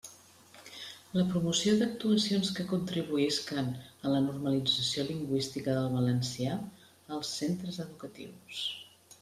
[1.17, 3.69] La promoció d'actuacions que contribuïsquen
[4.09, 6.59] a la normalització lingüística del valencià
[7.19, 8.69] als centres educatius.